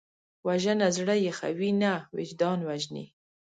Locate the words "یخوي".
1.27-1.71